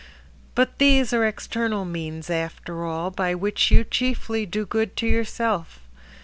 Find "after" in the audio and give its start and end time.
2.31-2.83